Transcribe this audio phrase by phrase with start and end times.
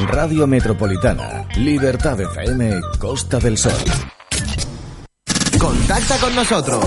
[0.00, 3.72] Radio Metropolitana, Libertad FM, Costa del Sol.
[5.58, 6.84] Contacta con nosotros.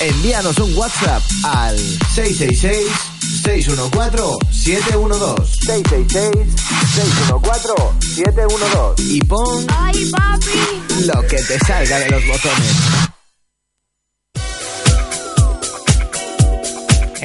[0.00, 1.76] Envíanos un WhatsApp al
[2.14, 5.36] 666 614-712.
[8.14, 8.94] 666-614-712.
[9.00, 9.66] Y pon.
[9.76, 10.82] ¡Ay, papi!
[11.04, 13.13] Lo que te salga de los botones.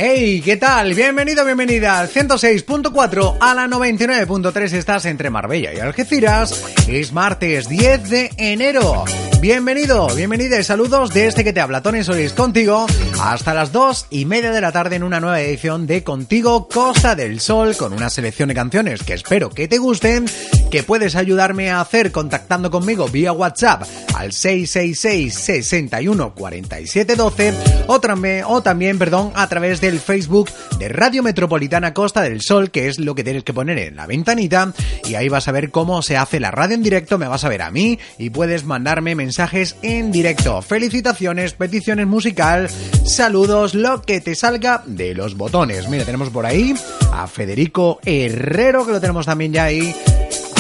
[0.02, 0.94] Hey, ¿qué tal?
[0.94, 6.64] Bienvenido, bienvenida al 106.4 a la 99.3 estás entre Marbella y Algeciras.
[6.88, 9.04] Es martes 10 de enero.
[9.42, 12.86] Bienvenido, bienvenida y saludos de este que te habla Tony Solís contigo
[13.22, 17.16] hasta las 2 y media de la tarde en una nueva edición de Contigo Costa
[17.16, 20.28] del Sol con una selección de canciones que espero que te gusten,
[20.70, 23.84] que puedes ayudarme a hacer contactando conmigo vía WhatsApp
[24.16, 27.54] al 666 61 47 12
[27.88, 32.72] o también, o también, perdón, a través del Facebook de Radio Metropolitana Costa del Sol,
[32.72, 34.74] que es lo que tienes que poner en la ventanita
[35.08, 37.50] y ahí vas a ver cómo se hace la radio en directo, me vas a
[37.50, 40.62] ver a mí y puedes mandarme mensajes en directo.
[40.62, 42.70] Felicitaciones, peticiones musical,
[43.06, 45.90] saludos, lo que te salga de los botones.
[45.90, 46.76] Mira, tenemos por ahí
[47.12, 49.96] a Federico Herrero, que lo tenemos también ya ahí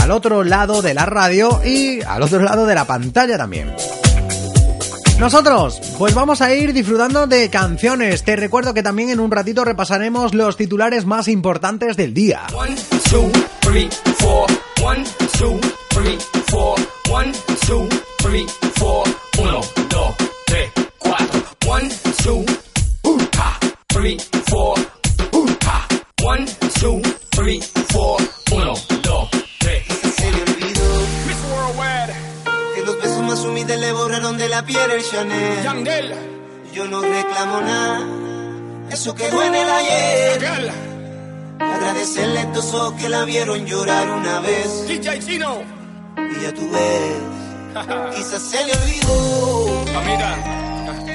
[0.01, 3.73] al otro lado de la radio y al otro lado de la pantalla también.
[5.19, 8.23] Nosotros, pues vamos a ir disfrutando de canciones.
[8.23, 12.47] Te recuerdo que también en un ratito repasaremos los titulares más importantes del día.
[12.53, 12.75] One.
[34.75, 35.63] El Chanel.
[35.63, 36.13] Yandel,
[36.73, 37.99] Yo no reclamo nada,
[38.91, 40.71] eso quedó en el ayer.
[41.59, 44.87] Agradecerle a estos ojos que la vieron llorar una vez.
[44.87, 45.61] DJ Chino,
[46.17, 49.83] Y ya tú ves, quizás se le olvidó.
[49.93, 50.37] Mamita,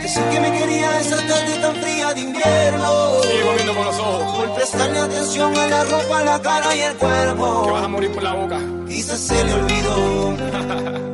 [0.02, 3.22] Decir que me quería esa tarde tan fría de invierno.
[3.22, 4.36] sigo viendo con los ojos.
[4.36, 7.76] Por prestarle atención a la ropa, la cara y el Que vas cuerpo.
[7.76, 8.60] a morir por la boca.
[8.86, 11.13] Quizás se le olvidó.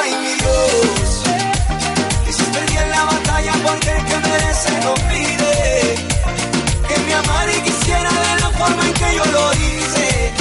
[0.00, 1.08] Ay, mi Dios.
[2.24, 5.54] Quizás perdí en la batalla porque el que merece no pide.
[6.88, 10.32] Que me amara y quisiera de la forma en que yo lo hice.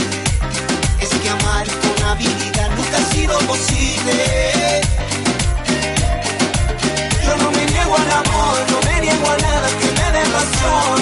[1.01, 4.17] Es que amar con habilidad nunca ha sido posible.
[7.25, 10.97] Yo no me niego al amor, no me niego a nada que me dé pasión.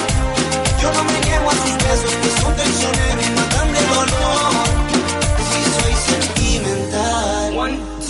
[0.81, 4.64] Yo no me niego a sus besos que son traicioneros y matan de dolor.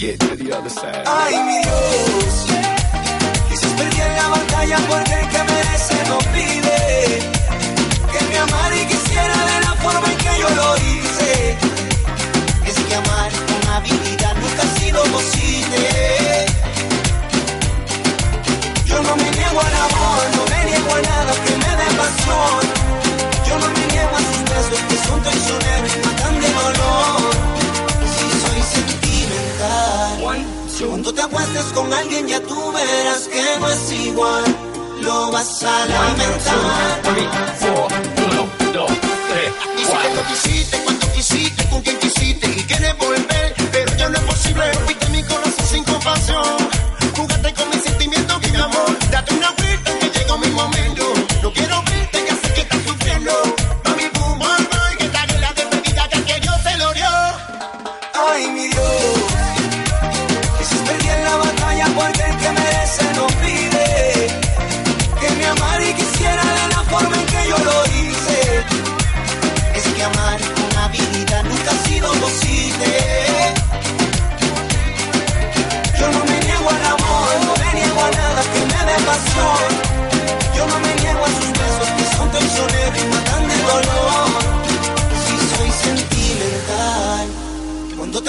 [0.00, 1.04] get to the other side.
[1.06, 2.09] Ay, mi Dios.
[31.20, 34.44] Te acuestes con alguien ya tú verás que no es igual.
[35.02, 37.69] Lo vas a lamentar.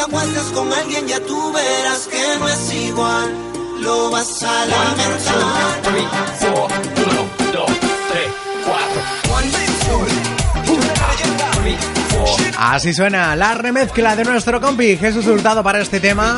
[0.02, 3.36] Te acuestes con alguien ya tú verás que no es igual.
[3.82, 5.82] lo vas a lamentar.
[5.84, 6.08] Three,
[6.40, 7.72] four, uno, dos,
[8.10, 8.30] tres,
[8.66, 9.02] cuatro.
[9.36, 9.52] One,
[10.66, 10.78] two,
[11.62, 11.78] three,
[12.10, 12.38] four.
[12.58, 16.38] Así suena la remezcla de nuestro compi Jesús Hurtado para este tema.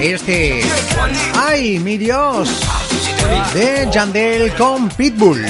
[0.00, 0.62] Este.
[1.34, 2.48] ¡Ay, mi Dios!
[3.54, 5.44] De Yandel con Pitbull.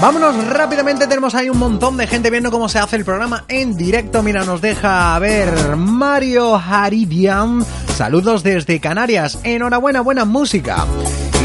[0.00, 3.76] Vámonos rápidamente, tenemos ahí un montón de gente viendo cómo se hace el programa en
[3.76, 4.22] directo.
[4.22, 7.64] Mira, nos deja ver Mario Haridian.
[7.96, 9.38] Saludos desde Canarias.
[9.42, 10.84] Enhorabuena, buena música.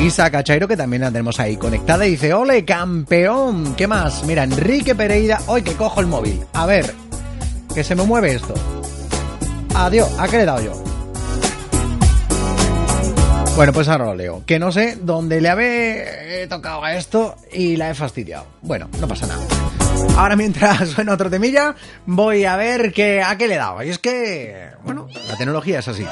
[0.02, 3.74] Isa Cachairo, que también la tenemos ahí conectada, dice, ole, campeón.
[3.76, 4.26] ¿Qué más?
[4.26, 5.40] Mira, Enrique Pereira.
[5.48, 6.44] Hoy que cojo el móvil.
[6.52, 6.94] A ver,
[7.74, 8.54] que se me mueve esto.
[9.76, 10.91] Adiós, ¿a qué le he dado yo?
[13.56, 14.44] Bueno, pues ahora lo leo.
[14.46, 18.48] Que no sé dónde le había tocado a esto y la he fastidiado.
[18.62, 19.46] Bueno, no pasa nada.
[20.18, 21.76] Ahora mientras suena otro temilla,
[22.06, 23.84] voy a ver que, a qué le he dado.
[23.84, 26.06] Y es que, bueno, la tecnología es así.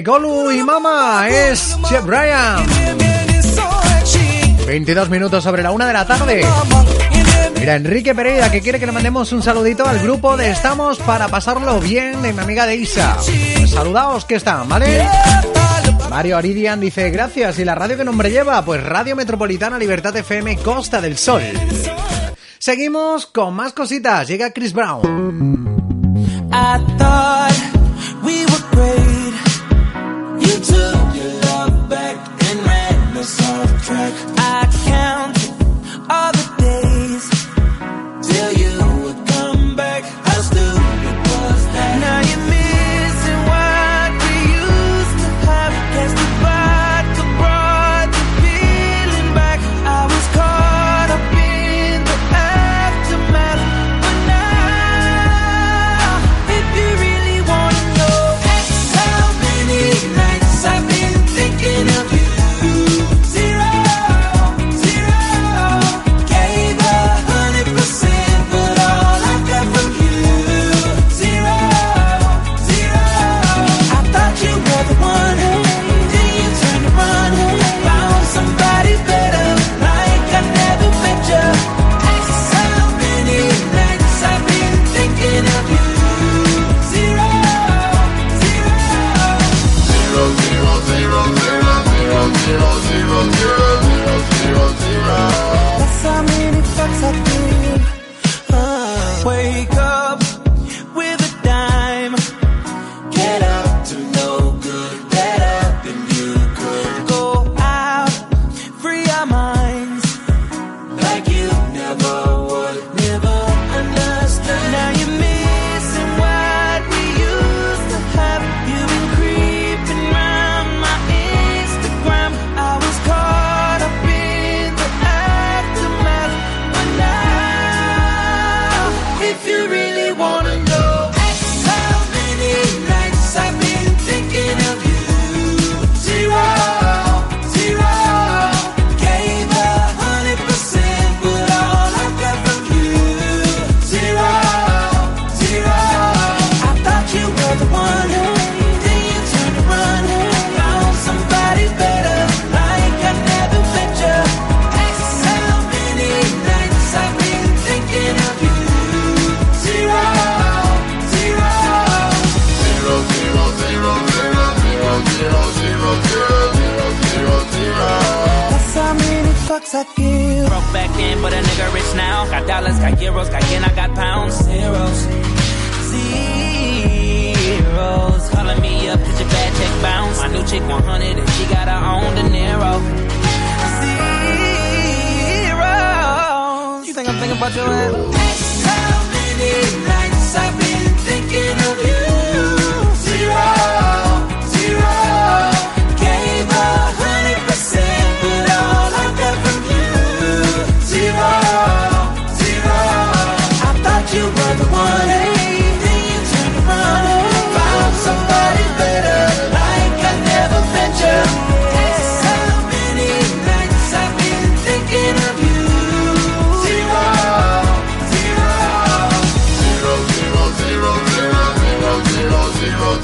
[0.00, 2.64] Golu y Mama es Chef Brian.
[4.66, 6.42] 22 minutos sobre la una de la tarde.
[7.58, 11.28] Mira, Enrique Pereira que quiere que le mandemos un saludito al grupo de Estamos para
[11.28, 13.18] pasarlo bien de mi amiga de Isa.
[13.66, 15.06] Saludaos que están, ¿vale?
[16.08, 17.58] Mario Aridian dice, gracias.
[17.58, 18.64] ¿Y la radio qué nombre lleva?
[18.64, 21.42] Pues Radio Metropolitana Libertad FM Costa del Sol.
[22.58, 24.26] Seguimos con más cositas.
[24.26, 25.72] Llega Chris Brown.
[26.54, 27.51] I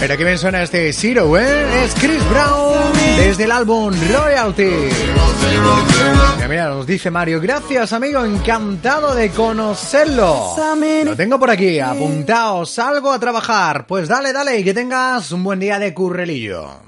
[0.08, 1.84] Pero que bien suena este Zero, ¿eh?
[1.84, 4.62] Es Chris Brown desde el álbum Royalty.
[6.36, 10.54] Mira, mira, nos dice Mario, gracias amigo, encantado de conocerlo.
[11.04, 13.86] Lo tengo por aquí, apuntaos, salgo a trabajar.
[13.86, 16.80] Pues dale, dale y que tengas un buen día de currelillo.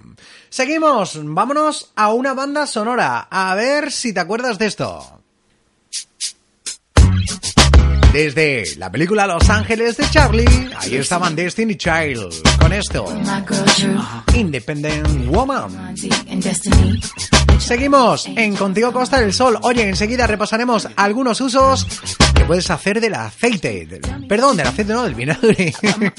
[0.49, 5.20] Seguimos, vámonos a una banda sonora, a ver si te acuerdas de esto.
[8.12, 13.07] Desde la película Los Ángeles de Charlie, ahí estaban Destiny Child con esto,
[14.35, 15.95] Independent Woman.
[17.61, 19.59] Seguimos en Contigo Costa del Sol.
[19.62, 21.87] Oye, enseguida repasaremos algunos usos
[22.35, 23.87] que puedes hacer del aceite.
[23.87, 25.73] del- perdón, del aceite no, del vinagre.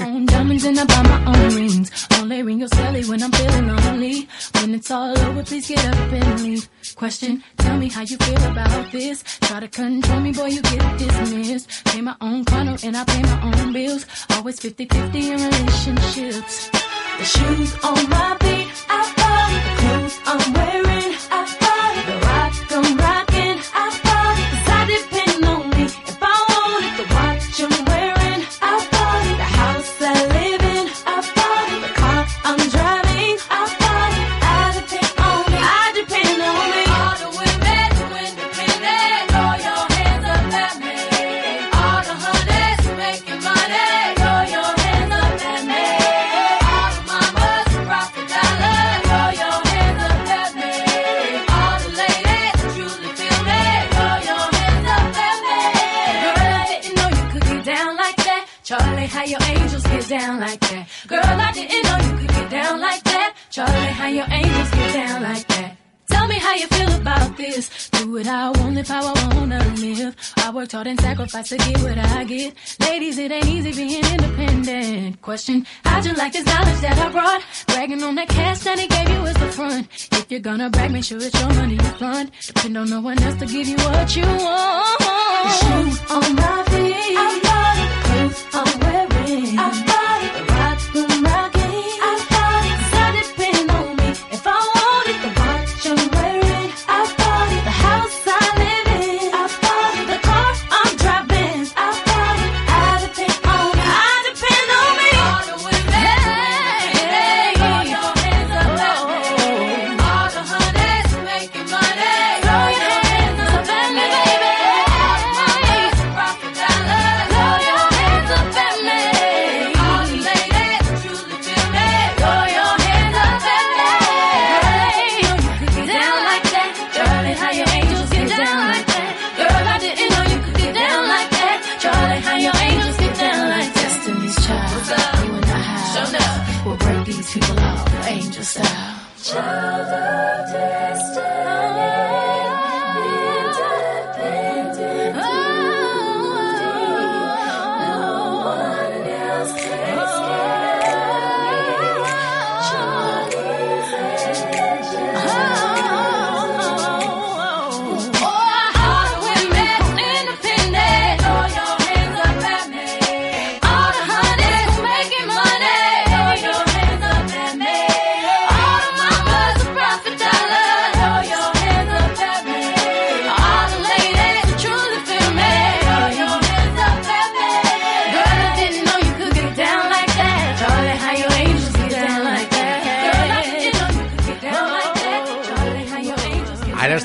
[6.99, 9.23] Question, tell me how you feel about this.
[9.41, 11.83] Try to control me, boy, you get dismissed.
[11.85, 14.05] Pay my own condo and I pay my own bills.
[14.35, 16.69] Always 50-50 in relationships.
[17.17, 19.80] The shoes on my feet, I clothes
[20.25, 21.60] I'm wearing, I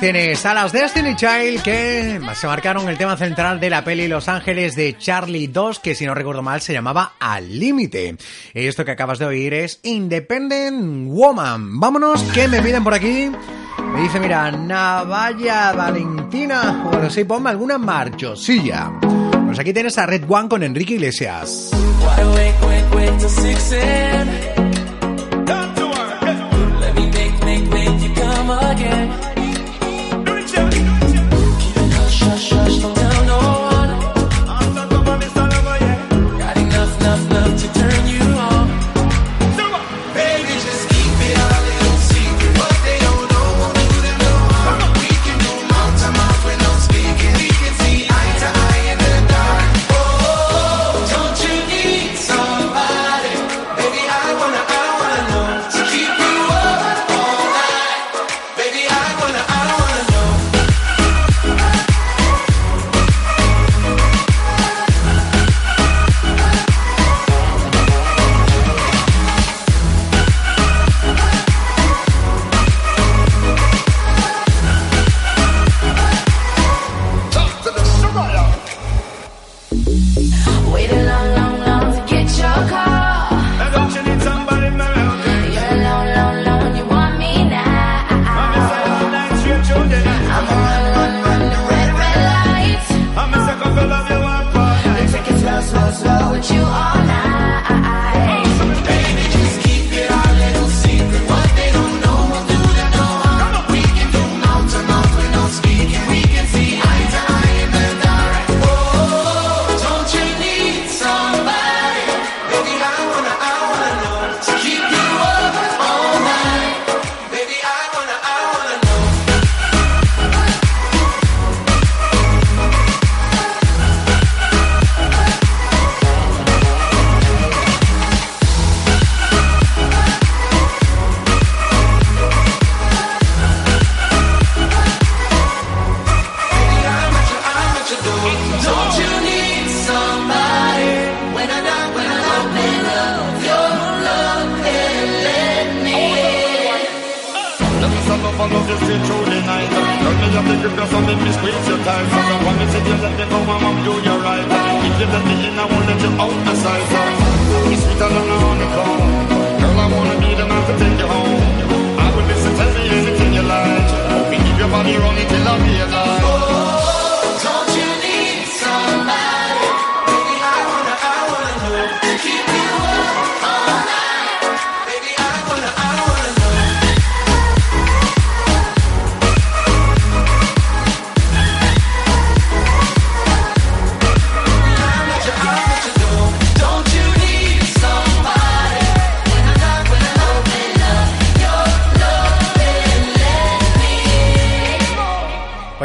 [0.07, 4.29] Tienes a las Destiny Child que se marcaron el tema central de la peli Los
[4.29, 8.17] Ángeles de Charlie 2 que si no recuerdo mal se llamaba Al Límite.
[8.55, 11.81] Esto que acabas de oír es Independent Woman.
[11.81, 13.33] Vámonos que me piden por aquí.
[13.93, 16.85] Me dice, mira, Navalla Valentina.
[16.89, 18.93] Bueno, sí, ponme alguna marchosilla.
[19.45, 21.73] Pues aquí tienes a Red One con Enrique Iglesias.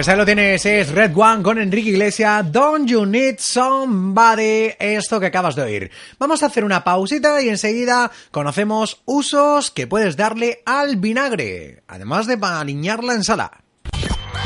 [0.02, 5.20] Pues ahí lo tienes, es Red One con Enrique Iglesias, Don't You Need Somebody, esto
[5.20, 5.92] que acabas de oír.
[6.18, 12.26] Vamos a hacer una pausita y enseguida conocemos usos que puedes darle al vinagre, además
[12.26, 13.52] de alinearla en sala.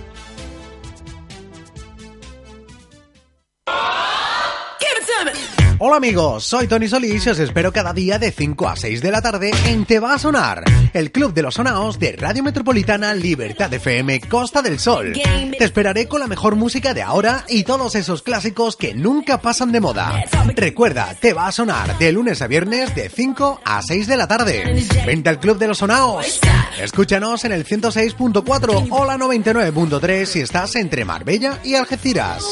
[5.92, 9.11] Hola amigos, soy Tony Solís y os espero cada día de 5 a 6 de
[9.11, 13.12] la tarde en Te va a sonar, el club de los sonaos de Radio Metropolitana
[13.12, 15.12] Libertad FM Costa del Sol.
[15.12, 19.70] Te esperaré con la mejor música de ahora y todos esos clásicos que nunca pasan
[19.70, 20.24] de moda.
[20.57, 24.26] Recuerda, Te va a sonar de lunes a viernes de 5 a 6 de la
[24.26, 24.87] tarde.
[25.05, 26.40] Vente al club de los sonaos.
[26.81, 32.46] Escúchanos en el 106.4 o la 99.3 si estás entre Marbella y Algeciras.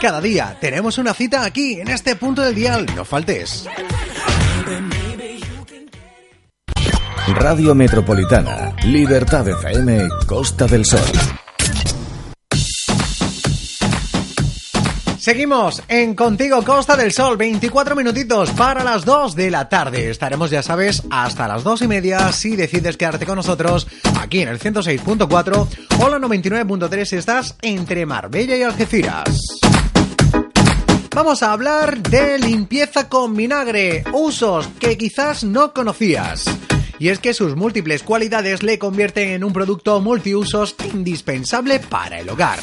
[0.00, 2.86] Cada día tenemos una cita aquí, en este punto del dial.
[2.96, 3.68] No faltes.
[7.34, 11.00] Radio Metropolitana, Libertad FM, Costa del Sol.
[15.20, 20.08] Seguimos en Contigo Costa del Sol, 24 minutitos para las 2 de la tarde.
[20.08, 23.86] Estaremos, ya sabes, hasta las 2 y media si decides quedarte con nosotros
[24.18, 25.66] aquí en el 106.4
[26.02, 29.60] o la 99.3 si estás entre Marbella y Algeciras.
[31.14, 36.46] Vamos a hablar de limpieza con vinagre, usos que quizás no conocías.
[36.98, 42.30] Y es que sus múltiples cualidades le convierten en un producto multiusos indispensable para el
[42.30, 42.58] hogar.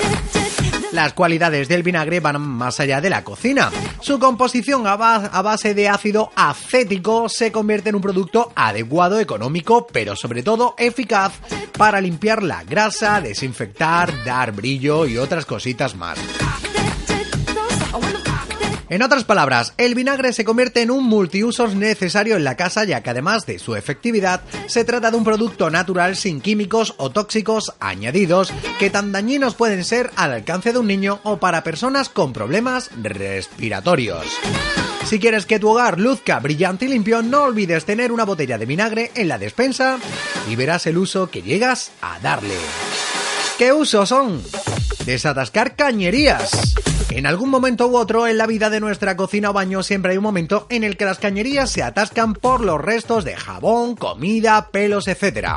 [0.93, 3.69] Las cualidades del vinagre van más allá de la cocina.
[4.01, 10.15] Su composición a, base de ácido acético se convierte en un producto adecuado, económico, pero
[10.15, 11.33] sobre todo eficaz
[11.77, 16.17] para limpiar la grasa, desinfectar, dar brillo y otras cositas más.
[18.89, 23.03] En otras palabras, el vinagre se convierte en un multiusos necesario en la casa ya
[23.03, 27.73] que además de su efectividad, se trata de un producto natural sin químicos o tóxicos
[27.81, 32.31] añadidos que tan dañinos pueden ser al alcance de un niño o para personas con
[32.31, 34.25] problemas respiratorios.
[35.03, 38.65] Si quieres que tu hogar luzca brillante y limpio, no olvides tener una botella de
[38.65, 39.99] vinagre en la despensa
[40.49, 42.55] y verás el uso que llegas a darle.
[43.57, 44.43] ¿Qué usos son?
[45.05, 46.75] Desatascar cañerías.
[47.09, 50.17] En algún momento u otro en la vida de nuestra cocina o baño siempre hay
[50.17, 54.69] un momento en el que las cañerías se atascan por los restos de jabón, comida,
[54.69, 55.53] pelos, etc.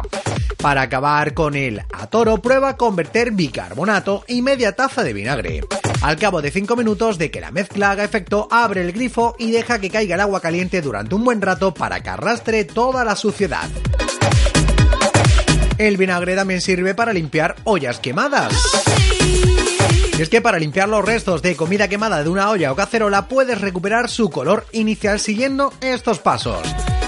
[0.56, 5.60] Para acabar con el atoro, prueba convertir bicarbonato y media taza de vinagre.
[6.00, 9.50] Al cabo de 5 minutos de que la mezcla haga efecto, abre el grifo y
[9.50, 13.14] deja que caiga el agua caliente durante un buen rato para que arrastre toda la
[13.14, 13.68] suciedad.
[15.80, 18.52] El vinagre también sirve para limpiar ollas quemadas.
[20.18, 23.28] Y es que para limpiar los restos de comida quemada de una olla o cacerola
[23.28, 26.60] puedes recuperar su color inicial siguiendo estos pasos.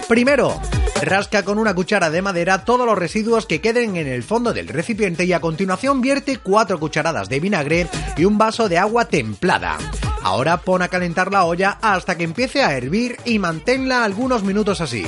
[0.09, 0.59] Primero,
[1.01, 4.69] rasca con una cuchara de madera todos los residuos que queden en el fondo del
[4.69, 9.79] recipiente y a continuación vierte 4 cucharadas de vinagre y un vaso de agua templada.
[10.23, 14.81] Ahora pon a calentar la olla hasta que empiece a hervir y manténla algunos minutos
[14.81, 15.05] así.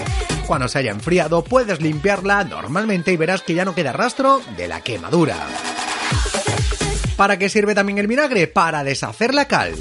[0.47, 4.68] Cuando se haya enfriado puedes limpiarla normalmente y verás que ya no queda rastro de
[4.68, 5.37] la quemadura.
[7.16, 8.49] ¿Para qué sirve también el vinagre?
[8.49, 9.75] Para deshacer la cal.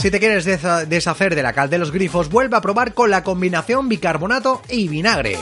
[0.00, 3.22] Si te quieres deshacer de la cal de los grifos, vuelve a probar con la
[3.22, 5.36] combinación bicarbonato y vinagre.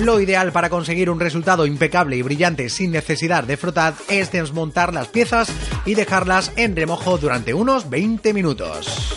[0.00, 4.92] Lo ideal para conseguir un resultado impecable y brillante sin necesidad de frotar es desmontar
[4.92, 5.48] las piezas
[5.86, 9.14] y dejarlas en remojo durante unos 20 minutos.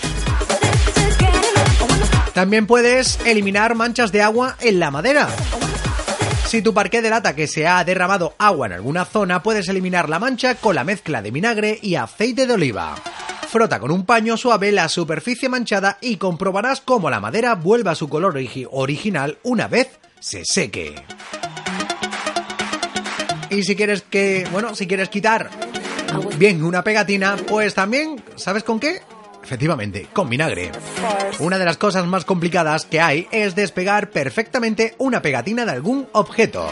[2.35, 5.27] También puedes eliminar manchas de agua en la madera.
[6.45, 10.19] Si tu parqué delata que se ha derramado agua en alguna zona, puedes eliminar la
[10.19, 12.93] mancha con la mezcla de vinagre y aceite de oliva.
[13.53, 17.93] Frota con un paño suave la superficie manchada y comprobarás cómo la madera vuelve a
[17.93, 20.95] su color origi- original una vez se seque.
[23.51, 25.51] Y si quieres que, bueno, si quieres quitar
[26.39, 29.03] bien una pegatina, pues también, ¿sabes con qué?
[29.43, 30.71] Efectivamente, con vinagre.
[31.39, 36.07] Una de las cosas más complicadas que hay es despegar perfectamente una pegatina de algún
[36.13, 36.65] objeto.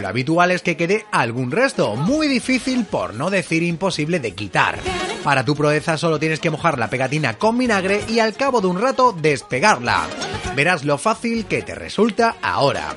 [0.00, 4.78] Lo habitual es que quede algún resto, muy difícil por no decir imposible de quitar.
[5.22, 8.68] Para tu proeza solo tienes que mojar la pegatina con vinagre y al cabo de
[8.68, 10.06] un rato despegarla.
[10.54, 12.94] Verás lo fácil que te resulta ahora.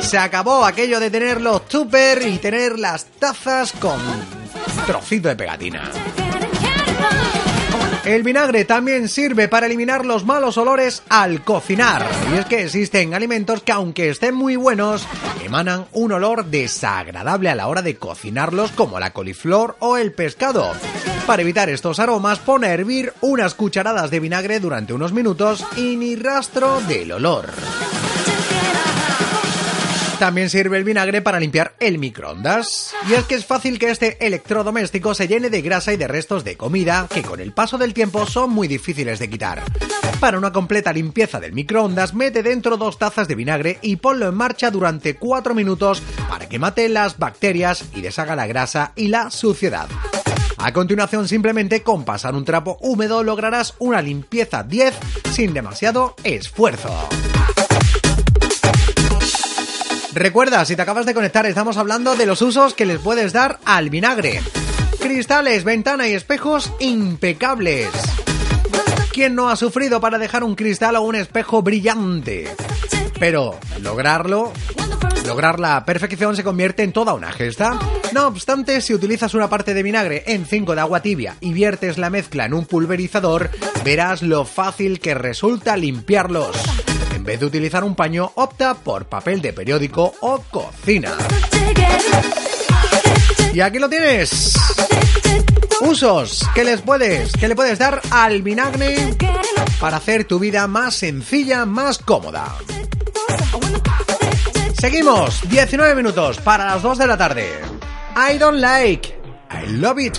[0.00, 4.00] Se acabó aquello de tener los tupper y tener las tazas con
[4.86, 5.90] trocito de pegatina.
[8.04, 12.06] El vinagre también sirve para eliminar los malos olores al cocinar.
[12.32, 15.06] Y es que existen alimentos que aunque estén muy buenos,
[15.44, 20.72] emanan un olor desagradable a la hora de cocinarlos como la coliflor o el pescado.
[21.26, 25.96] Para evitar estos aromas, pone a hervir unas cucharadas de vinagre durante unos minutos y
[25.96, 27.50] ni rastro del olor.
[30.20, 32.92] También sirve el vinagre para limpiar el microondas.
[33.08, 36.44] Y es que es fácil que este electrodoméstico se llene de grasa y de restos
[36.44, 39.62] de comida que con el paso del tiempo son muy difíciles de quitar.
[40.20, 44.34] Para una completa limpieza del microondas, mete dentro dos tazas de vinagre y ponlo en
[44.34, 49.30] marcha durante 4 minutos para que mate las bacterias y deshaga la grasa y la
[49.30, 49.88] suciedad.
[50.58, 54.94] A continuación, simplemente con pasar un trapo húmedo lograrás una limpieza 10
[55.32, 57.08] sin demasiado esfuerzo.
[60.12, 63.60] Recuerda, si te acabas de conectar, estamos hablando de los usos que les puedes dar
[63.64, 64.40] al vinagre.
[65.00, 67.88] Cristales, ventana y espejos impecables.
[69.12, 72.48] ¿Quién no ha sufrido para dejar un cristal o un espejo brillante?
[73.20, 74.52] Pero lograrlo,
[75.26, 77.78] lograr la perfección se convierte en toda una gesta.
[78.12, 81.98] No obstante, si utilizas una parte de vinagre en 5 de agua tibia y viertes
[81.98, 83.50] la mezcla en un pulverizador,
[83.84, 86.56] verás lo fácil que resulta limpiarlos.
[87.20, 91.18] En vez de utilizar un paño, opta por papel de periódico o cocina.
[93.52, 94.54] Y aquí lo tienes.
[95.82, 98.96] Usos que les puedes, que le puedes dar al vinagre
[99.78, 102.56] para hacer tu vida más sencilla, más cómoda.
[104.80, 107.50] Seguimos, 19 minutos para las 2 de la tarde.
[108.16, 109.14] I don't like,
[109.50, 110.16] I love it.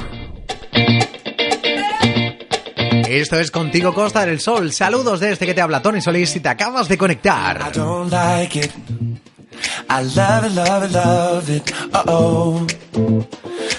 [3.19, 4.71] Esto es Contigo Costa del Sol.
[4.71, 7.59] Saludos desde que te habla Tony Solís si te acabas de conectar.
[7.59, 8.71] I don't like it.
[9.89, 11.73] I love it, love it, love it.
[11.91, 12.65] Uh oh.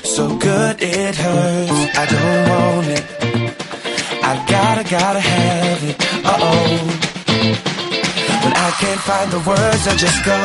[0.04, 1.72] So good it hurts.
[1.96, 3.04] I don't want it.
[4.22, 5.96] I gotta, gotta have it.
[6.26, 6.78] Uh oh.
[8.44, 10.36] When I can't find the words, I just go.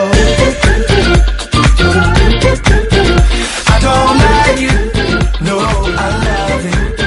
[3.68, 5.42] I don't like it.
[5.42, 7.07] No, I love it.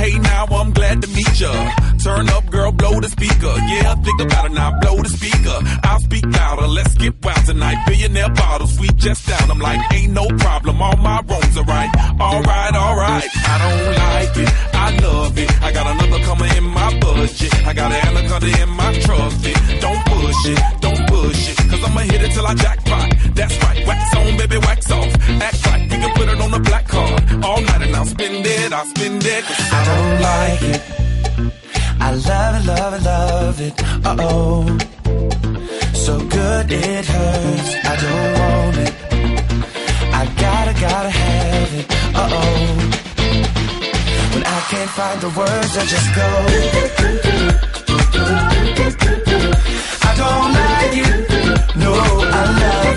[0.00, 1.52] Hey, now I'm glad to meet ya.
[2.02, 3.52] Turn up, girl, blow the speaker.
[3.68, 5.58] Yeah, think about it now, blow the speaker.
[5.84, 7.84] I'll speak louder, let's get wild tonight.
[7.86, 9.50] Billionaire bottles, we just down.
[9.50, 11.90] I'm like, ain't no problem, all my wrongs are right.
[12.18, 15.62] Alright, alright, I don't like it, I love it.
[15.62, 17.54] I got another coming in my budget.
[17.66, 19.52] I got an anaconda in my trusty.
[19.80, 21.56] Don't push it, don't push it.
[21.70, 23.08] Cause I'ma hit it till I jackpot.
[23.34, 25.12] That's right, wax on, baby, wax off.
[25.46, 27.22] Act right, we can put it on a black card.
[27.44, 29.44] All night and I'll spend it, I'll spend it.
[29.44, 30.80] Cause I don't like it.
[32.06, 33.74] I love it, love it, love it.
[34.06, 34.78] Uh oh.
[35.94, 37.70] So good it hurts.
[37.92, 38.94] I don't want it.
[40.20, 41.86] I gotta, gotta have it.
[42.14, 42.70] Uh oh.
[44.32, 46.99] When I can't find the words, I just go.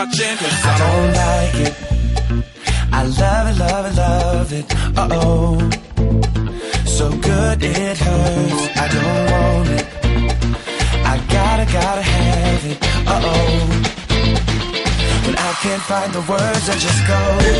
[0.00, 1.74] watching, I don't like it.
[2.92, 4.66] I love it, love it, love it.
[4.96, 5.70] Uh oh.
[6.86, 8.62] So good it hurts.
[8.82, 9.86] I don't want it.
[11.12, 12.78] I gotta, gotta have it.
[13.12, 13.60] Uh oh.
[15.26, 17.59] When I can't find the words, I just go.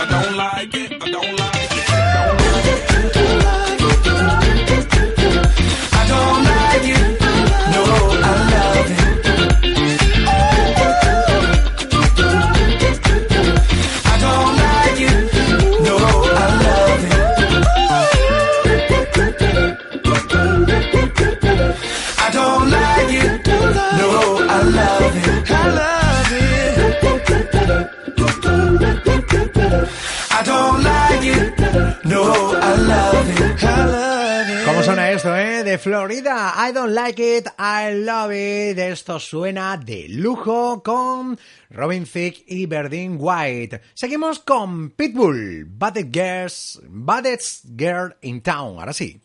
[0.00, 0.67] I don't like
[35.78, 36.52] Florida.
[36.56, 38.78] I don't like it, I love it.
[38.78, 41.38] Esto suena de lujo con
[41.70, 43.80] Robin Thicke y Berdine White.
[43.94, 48.78] Seguimos con Pitbull, Baddest Girls, Baddest Girl in Town.
[48.78, 49.20] Ahora sí.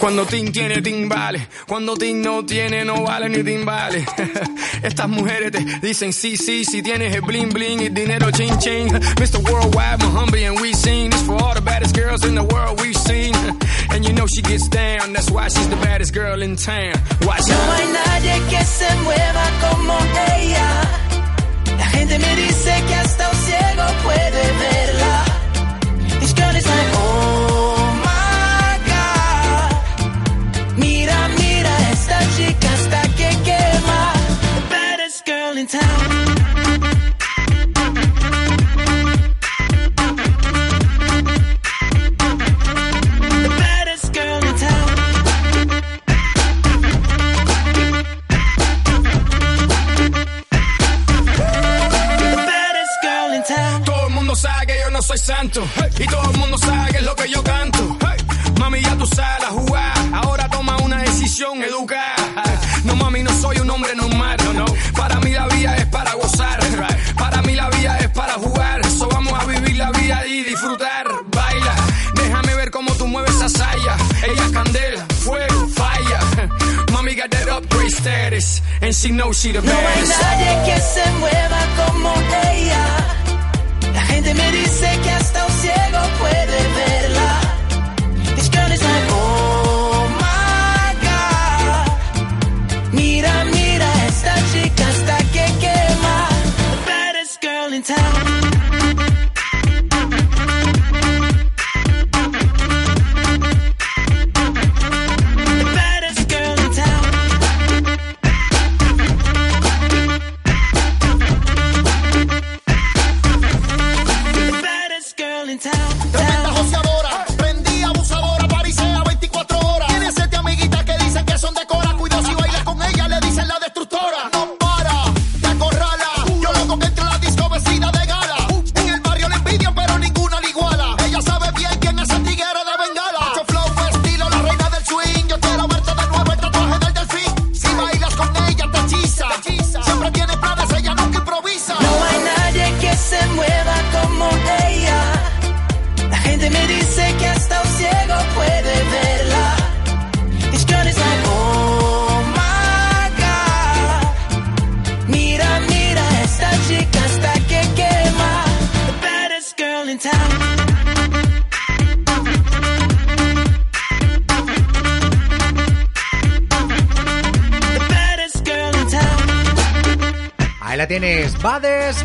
[0.00, 4.04] Cuando Tim tiene timbales, cuando Tim no tiene no vale ni timbales.
[4.82, 8.88] Estas mujeres te dicen sí, sí, si tienes el bling bling y dinero ching ching.
[9.18, 9.38] Mr.
[9.50, 11.10] Worldwide, Muhammad and we sing.
[11.10, 13.34] This for all the baddest girls in the world we've seen.
[13.90, 16.92] And you know she gets down, that's why she's the baddest girl in town.
[17.22, 17.80] Watch No out.
[17.80, 19.96] hay nadie que se mueva como
[20.36, 20.47] ella.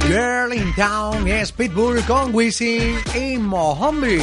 [0.02, 4.20] Girl in Town, es Pitbull con Wisin y Mohambi.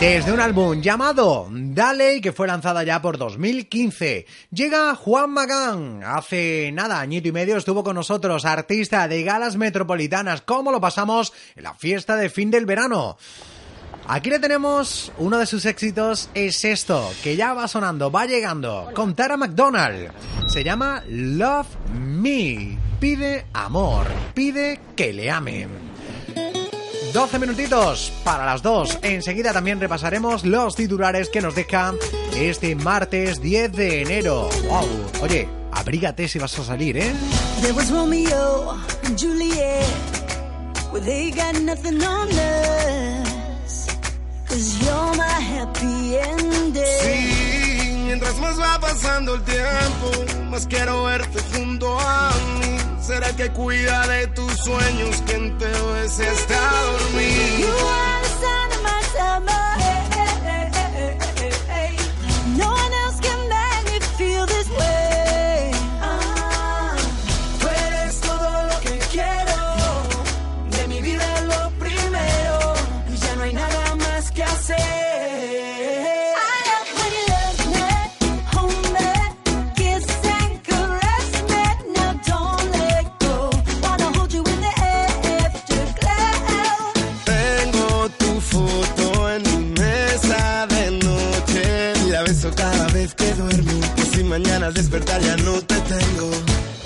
[0.00, 4.26] Desde un álbum llamado Dale, que fue lanzada ya por 2015.
[4.50, 6.02] Llega Juan Magán.
[6.04, 10.42] Hace nada, añito y medio estuvo con nosotros, artista de galas metropolitanas.
[10.42, 13.16] ¿Cómo lo pasamos en la fiesta de fin del verano?
[14.08, 18.90] Aquí le tenemos, uno de sus éxitos es esto, que ya va sonando, va llegando,
[18.94, 20.10] con Tara McDonald.
[20.48, 22.79] Se llama Love Me.
[23.00, 25.70] Pide amor, pide que le amen.
[27.14, 28.98] 12 minutitos para las 2.
[29.00, 31.94] Enseguida también repasaremos los titulares que nos deja
[32.36, 34.50] este martes 10 de enero.
[34.68, 34.86] ¡Wow!
[35.22, 37.10] Oye, abrígate si vas a salir, ¿eh?
[37.62, 39.86] There was Romeo and Juliet,
[40.92, 43.86] where they got nothing on us.
[44.46, 46.84] Cause you're my happy ending.
[47.02, 52.59] Sí, mientras más va pasando el tiempo, más quiero verte junto a mí.
[53.10, 56.60] Será que cuida de tus sueños que en te ves está
[56.92, 58.09] dormido.
[94.30, 96.30] Mañana al despertar ya no te tengo.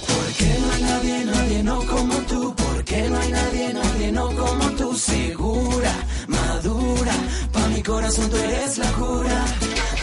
[0.09, 2.55] Porque no hay nadie, nadie no como tú.
[2.57, 4.97] Porque no hay nadie, nadie no como tú.
[4.97, 5.95] Segura,
[6.27, 7.15] madura,
[7.53, 9.39] pa' mi corazón tú eres la cura.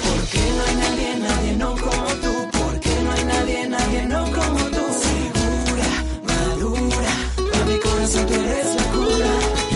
[0.05, 2.33] Porque no hay nadie, nadie no como tú.
[2.59, 4.85] Porque no hay nadie, nadie no como tú.
[5.07, 5.89] Segura,
[6.31, 7.13] madura,
[7.51, 9.31] pa' mi corazón tú eres la cura.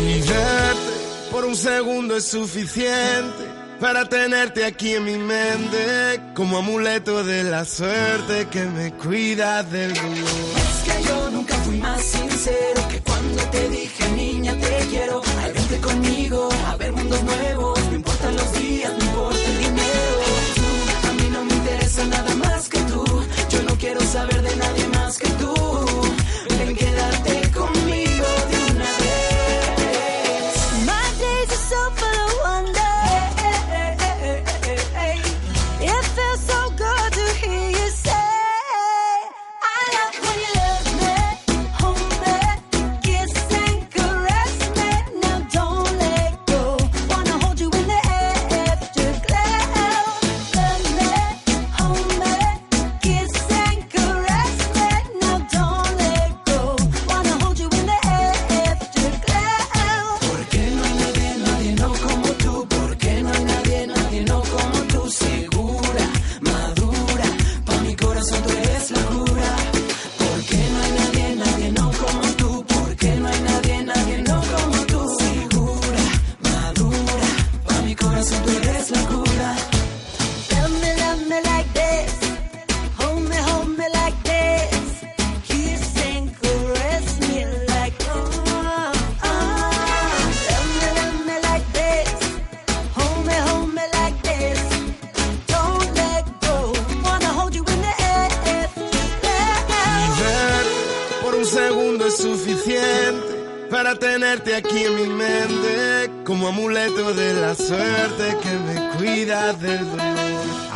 [0.06, 0.94] Y verte
[1.32, 7.66] por un segundo es suficiente para tenerte aquí en mi mente como amuleto de la
[7.66, 10.16] suerte que me cuida del dolor.
[10.16, 15.22] Es que yo nunca fui más sincero que cuando te dije niña te quiero.
[15.40, 16.85] Ay, vente conmigo a ver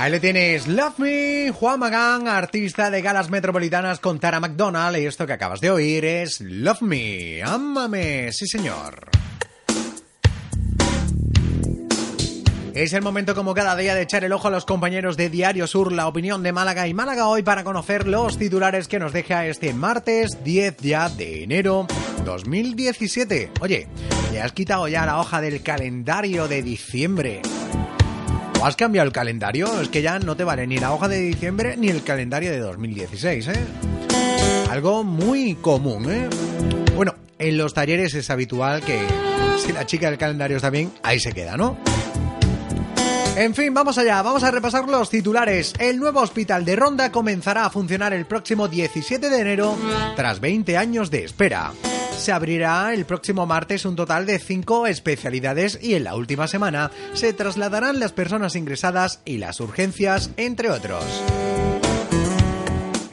[0.09, 4.97] Ahí le tienes, Love Me, Juan Magán, artista de galas metropolitanas con Tara McDonald.
[4.97, 9.07] Y esto que acabas de oír es Love Me, ámame, sí señor.
[12.73, 15.67] Es el momento como cada día de echar el ojo a los compañeros de Diario
[15.67, 19.45] Sur, la opinión de Málaga y Málaga hoy para conocer los titulares que nos deja
[19.45, 21.85] este martes 10 ya de enero
[22.25, 23.51] 2017.
[23.61, 23.87] Oye,
[24.31, 27.43] ¿le has quitado ya la hoja del calendario de diciembre?
[28.61, 29.81] ¿O has cambiado el calendario?
[29.81, 32.59] Es que ya no te vale ni la hoja de diciembre ni el calendario de
[32.59, 33.53] 2016, ¿eh?
[34.69, 36.27] Algo muy común, ¿eh?
[36.93, 38.99] Bueno, en los talleres es habitual que
[39.57, 41.77] si la chica del calendario está bien, ahí se queda, ¿no?
[43.37, 45.73] En fin, vamos allá, vamos a repasar los titulares.
[45.79, 49.77] El nuevo hospital de Ronda comenzará a funcionar el próximo 17 de enero
[50.17, 51.71] tras 20 años de espera.
[52.19, 56.91] Se abrirá el próximo martes un total de 5 especialidades y en la última semana
[57.13, 61.05] se trasladarán las personas ingresadas y las urgencias, entre otros.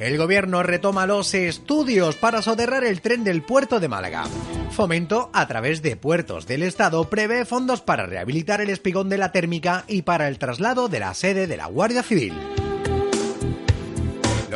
[0.01, 4.25] El gobierno retoma los estudios para soterrar el tren del puerto de Málaga.
[4.73, 9.31] Fomento, a través de puertos del Estado, prevé fondos para rehabilitar el espigón de la
[9.31, 12.35] térmica y para el traslado de la sede de la Guardia Civil.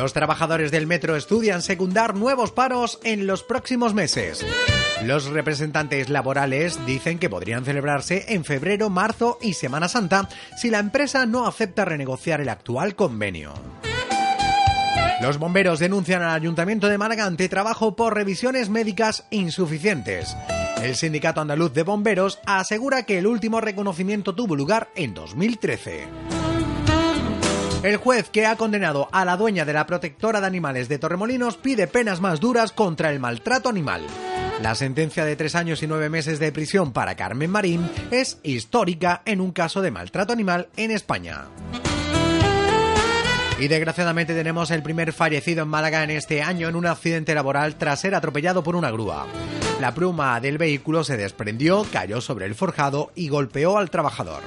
[0.01, 4.43] Los trabajadores del metro estudian secundar nuevos paros en los próximos meses.
[5.03, 10.27] Los representantes laborales dicen que podrían celebrarse en febrero, marzo y Semana Santa
[10.57, 13.53] si la empresa no acepta renegociar el actual convenio.
[15.21, 20.35] Los bomberos denuncian al Ayuntamiento de Málaga trabajo por revisiones médicas insuficientes.
[20.81, 26.40] El Sindicato Andaluz de Bomberos asegura que el último reconocimiento tuvo lugar en 2013.
[27.83, 31.57] El juez que ha condenado a la dueña de la protectora de animales de Torremolinos
[31.57, 34.05] pide penas más duras contra el maltrato animal.
[34.61, 39.23] La sentencia de tres años y nueve meses de prisión para Carmen Marín es histórica
[39.25, 41.47] en un caso de maltrato animal en España.
[43.59, 47.77] Y desgraciadamente tenemos el primer fallecido en Málaga en este año en un accidente laboral
[47.77, 49.25] tras ser atropellado por una grúa.
[49.79, 54.43] La pluma del vehículo se desprendió, cayó sobre el forjado y golpeó al trabajador.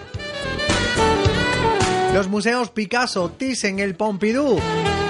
[2.15, 4.61] Los museos Picasso, Thyssen, el Pompidou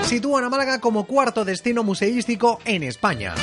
[0.05, 3.35] sitúan a Málaga como cuarto destino museístico en España.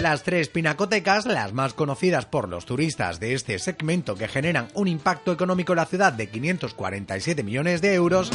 [0.00, 4.88] Las tres pinacotecas, las más conocidas por los turistas de este segmento que generan un
[4.88, 8.30] impacto económico en la ciudad de 547 millones de euros,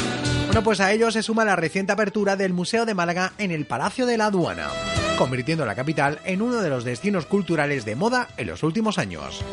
[0.45, 3.65] bueno, pues a ello se suma la reciente apertura del Museo de Málaga en el
[3.65, 4.67] Palacio de la Aduana,
[5.17, 9.43] convirtiendo la capital en uno de los destinos culturales de moda en los últimos años.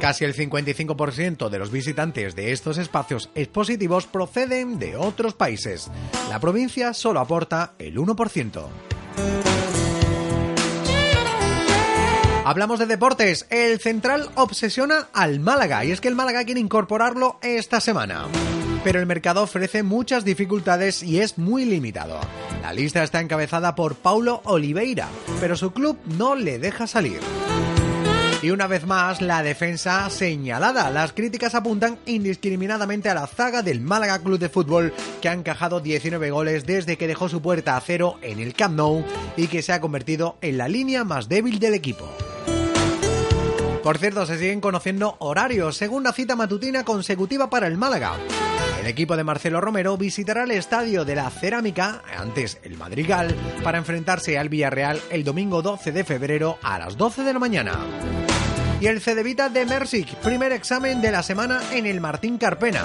[0.00, 5.90] Casi el 55% de los visitantes de estos espacios expositivos proceden de otros países.
[6.28, 8.66] La provincia solo aporta el 1%.
[12.44, 13.46] Hablamos de deportes.
[13.50, 18.26] El central obsesiona al Málaga y es que el Málaga quiere incorporarlo esta semana.
[18.84, 22.20] Pero el mercado ofrece muchas dificultades y es muy limitado.
[22.62, 25.08] La lista está encabezada por Paulo Oliveira,
[25.40, 27.20] pero su club no le deja salir.
[28.40, 30.90] Y una vez más, la defensa señalada.
[30.90, 35.80] Las críticas apuntan indiscriminadamente a la zaga del Málaga Club de Fútbol, que ha encajado
[35.80, 39.04] 19 goles desde que dejó su puerta a cero en el Camp Nou
[39.36, 42.08] y que se ha convertido en la línea más débil del equipo.
[43.88, 48.16] Por cierto, se siguen conociendo horarios, segunda cita matutina consecutiva para el Málaga.
[48.82, 53.34] El equipo de Marcelo Romero visitará el estadio de la Cerámica, antes el Madrigal,
[53.64, 57.78] para enfrentarse al Villarreal el domingo 12 de febrero a las 12 de la mañana.
[58.78, 62.84] Y el Cedevita de Mersic, primer examen de la semana en el Martín Carpena.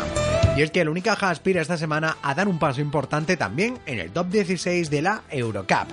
[0.55, 3.99] Y es que el Unicaja aspira esta semana a dar un paso importante también en
[3.99, 5.89] el top 16 de la Eurocup.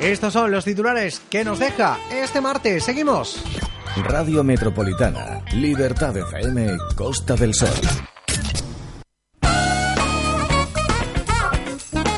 [0.00, 2.84] Estos son los titulares que nos deja este martes.
[2.84, 3.44] Seguimos.
[4.04, 7.68] Radio Metropolitana, Libertad FM, Costa del Sol.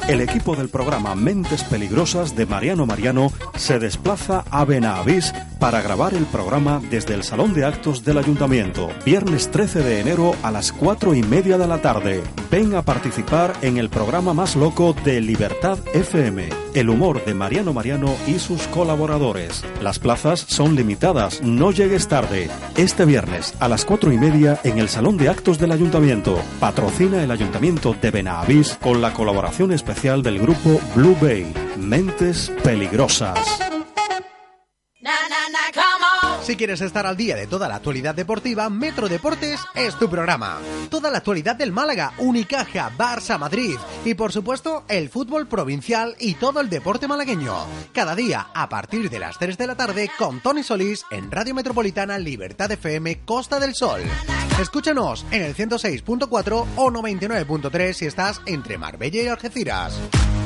[0.09, 6.13] El equipo del programa Mentes Peligrosas de Mariano Mariano se desplaza a Benavís para grabar
[6.15, 10.73] el programa desde el Salón de Actos del Ayuntamiento, viernes 13 de enero a las
[10.73, 12.23] 4 y media de la tarde.
[12.51, 17.73] Ven a participar en el programa más loco de Libertad FM, el humor de Mariano
[17.73, 19.65] Mariano y sus colaboradores.
[19.81, 22.51] Las plazas son limitadas, no llegues tarde.
[22.77, 26.39] Este viernes a las 4 y media en el Salón de Actos del Ayuntamiento.
[26.61, 33.72] Patrocina el Ayuntamiento de Benavís con la colaboración especial del grupo Blue Bay, Mentes Peligrosas.
[36.43, 40.59] Si quieres estar al día de toda la actualidad deportiva, Metro Deportes es tu programa.
[40.91, 46.35] Toda la actualidad del Málaga, Unicaja, Barça, Madrid y por supuesto el fútbol provincial y
[46.35, 47.55] todo el deporte malagueño.
[47.93, 51.55] Cada día a partir de las 3 de la tarde con Tony Solís en Radio
[51.55, 54.01] Metropolitana Libertad FM Costa del Sol.
[54.61, 59.97] Escúchanos en el 106.4 o 99.3 si estás entre Marbella y Algeciras.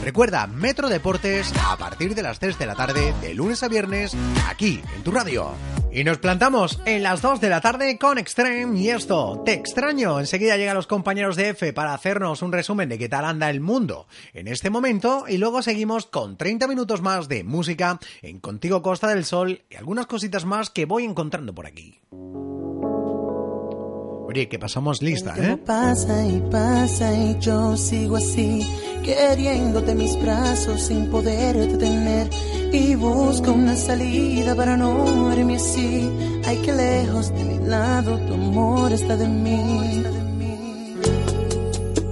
[0.05, 4.15] Recuerda, Metro Deportes a partir de las 3 de la tarde, de lunes a viernes,
[4.49, 5.55] aquí en tu radio.
[5.97, 10.21] Y nos plantamos en las 2 de la tarde con Extreme y esto, te extraño.
[10.21, 13.63] Enseguida llegan los compañeros de F para hacernos un resumen de qué tal anda el
[13.63, 18.83] mundo en este momento y luego seguimos con 30 minutos más de música en Contigo
[18.83, 21.99] Costa del Sol y algunas cositas más que voy encontrando por aquí.
[24.29, 25.57] Oye, que pasamos lista, ¿eh?
[25.57, 28.67] Pasa y pasa y yo sigo así,
[29.05, 32.29] queriéndote mis brazos sin poder detener.
[32.73, 36.11] Y busco una salida para no verme así.
[36.45, 40.03] Ay, que lejos de mi lado tu amor está de mí.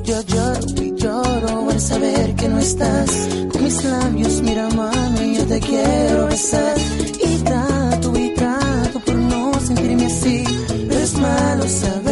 [0.05, 3.11] Yo lloro y lloro al saber que no estás.
[3.51, 6.77] Con mis labios, mira mami, yo te quiero besar.
[7.21, 10.45] Y trato y trato por no sentirme así.
[10.89, 12.04] Pero es malo saber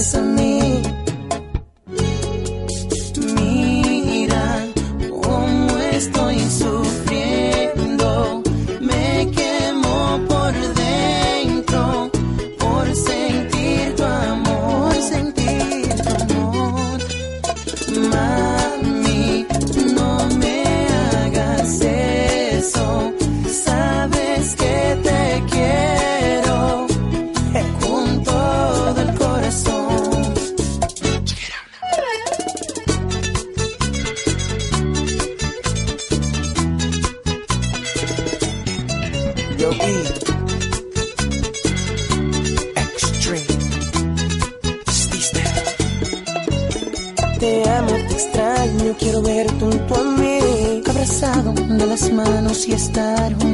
[0.00, 0.59] quieres a mí.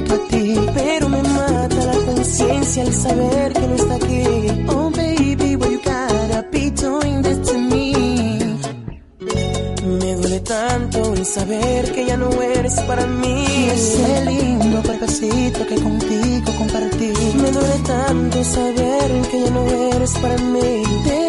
[0.06, 0.54] Junto a ti.
[0.74, 4.64] Pero me mata la conciencia al saber que no está aquí.
[4.68, 7.92] Oh baby, why you gotta be doing this to me?
[10.00, 13.44] Me duele tanto el saber que ya no eres para mí.
[13.48, 17.12] Y ese lindo cuerpecito que contigo compartí.
[17.40, 21.25] Me duele tanto saber que ya no eres para mí.